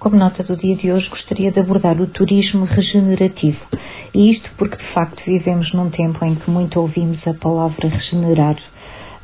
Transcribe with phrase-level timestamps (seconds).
[0.00, 3.60] Como nota do dia de hoje, gostaria de abordar o turismo regenerativo.
[4.14, 8.56] E isto porque, de facto, vivemos num tempo em que muito ouvimos a palavra regenerar.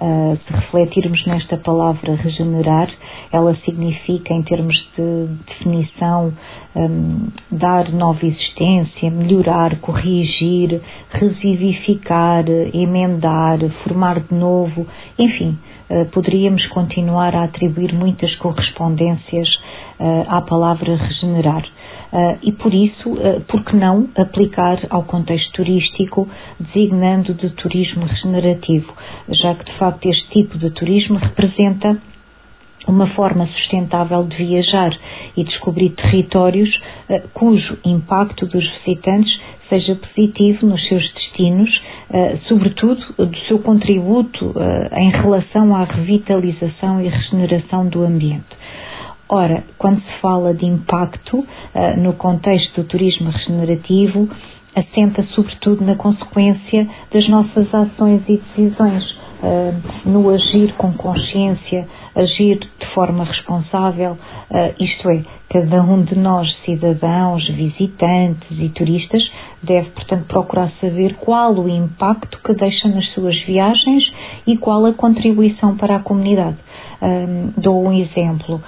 [0.00, 2.88] Uh, se refletirmos nesta palavra regenerar,
[3.30, 6.32] ela significa, em termos de definição,
[6.74, 10.80] um, dar nova existência, melhorar, corrigir,
[11.10, 14.86] revivificar, emendar, formar de novo,
[15.18, 15.58] enfim,
[15.90, 19.50] uh, poderíamos continuar a atribuir muitas correspondências
[20.28, 21.64] à palavra regenerar.
[22.12, 26.28] Uh, e por isso, uh, por que não aplicar ao contexto turístico,
[26.60, 28.92] designando de turismo regenerativo,
[29.30, 31.96] já que de facto este tipo de turismo representa
[32.86, 34.90] uma forma sustentável de viajar
[35.34, 36.68] e descobrir territórios
[37.08, 41.70] uh, cujo impacto dos visitantes seja positivo nos seus destinos,
[42.10, 48.61] uh, sobretudo do seu contributo uh, em relação à revitalização e regeneração do ambiente.
[49.34, 51.46] Ora, quando se fala de impacto uh,
[51.96, 54.28] no contexto do turismo regenerativo,
[54.76, 62.58] assenta sobretudo na consequência das nossas ações e decisões, uh, no agir com consciência, agir
[62.58, 64.18] de forma responsável,
[64.50, 69.22] uh, isto é, cada um de nós, cidadãos, visitantes e turistas,
[69.62, 74.12] deve, portanto, procurar saber qual o impacto que deixa nas suas viagens
[74.46, 76.58] e qual a contribuição para a comunidade.
[77.56, 78.60] dou um exemplo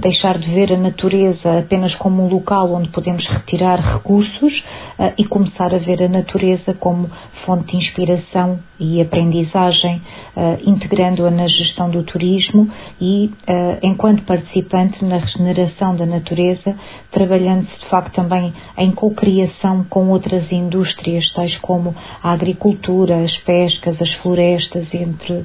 [0.00, 4.52] deixar de ver a natureza apenas como um local onde podemos retirar recursos
[4.98, 7.08] uh, e começar a ver a natureza como
[7.46, 10.02] fonte de inspiração e aprendizagem,
[10.36, 12.68] uh, integrando-a na gestão do turismo
[13.00, 16.76] e, uh, enquanto participante na regeneração da natureza,
[17.12, 24.00] trabalhando-se de facto também em cocriação com outras indústrias, tais como a agricultura, as pescas,
[24.00, 25.44] as florestas, entre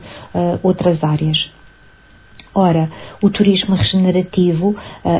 [0.63, 1.52] outras áreas.
[2.55, 2.87] Ora,
[3.21, 4.75] o turismo regenerativo uh,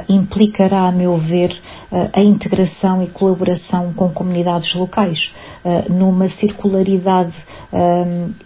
[0.08, 1.52] implicará, a meu ver,
[1.92, 5.17] uh, a integração e colaboração com comunidades locais,
[5.66, 7.34] uh, numa circularidade,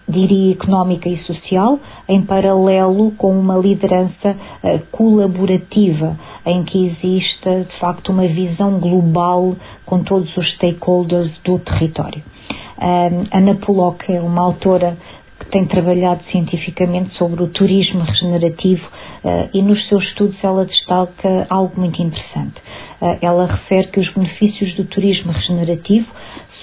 [0.08, 4.38] diria, económica e social, em paralelo com uma liderança
[4.90, 9.54] colaborativa, em que exista, de facto, uma visão global
[9.86, 12.24] com todos os stakeholders do território.
[13.34, 14.96] Ana Pollock é uma autora
[15.52, 21.80] tem trabalhado cientificamente sobre o turismo regenerativo uh, e nos seus estudos ela destaca algo
[21.80, 22.60] muito interessante.
[23.02, 26.08] Uh, ela refere que os benefícios do turismo regenerativo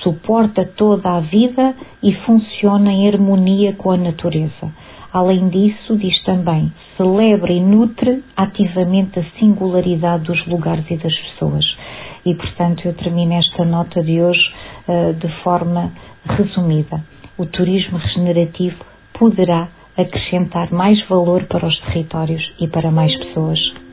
[0.03, 4.73] suporta toda a vida e funciona em harmonia com a natureza.
[5.13, 11.65] Além disso, diz também, celebra e nutre ativamente a singularidade dos lugares e das pessoas.
[12.27, 14.53] E, portanto, eu termino esta nota de hoje
[14.89, 15.93] uh, de forma
[16.27, 23.84] resumida o turismo regenerativo poderá acrescentar mais valor para os territórios e para mais pessoas.